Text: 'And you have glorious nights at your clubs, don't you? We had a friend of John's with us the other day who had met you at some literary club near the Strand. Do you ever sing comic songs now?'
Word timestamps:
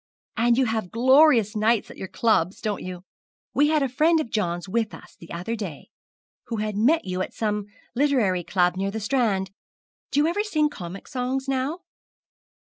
'And 0.35 0.57
you 0.57 0.65
have 0.65 0.89
glorious 0.89 1.55
nights 1.55 1.91
at 1.91 1.97
your 1.97 2.07
clubs, 2.07 2.59
don't 2.59 2.81
you? 2.81 3.03
We 3.53 3.67
had 3.67 3.83
a 3.83 3.87
friend 3.87 4.19
of 4.19 4.31
John's 4.31 4.67
with 4.67 4.95
us 4.95 5.15
the 5.15 5.31
other 5.31 5.55
day 5.55 5.89
who 6.47 6.55
had 6.55 6.75
met 6.75 7.05
you 7.05 7.21
at 7.21 7.35
some 7.35 7.67
literary 7.93 8.43
club 8.43 8.75
near 8.77 8.89
the 8.89 8.99
Strand. 8.99 9.51
Do 10.09 10.19
you 10.19 10.25
ever 10.27 10.43
sing 10.43 10.69
comic 10.71 11.07
songs 11.07 11.47
now?' 11.47 11.81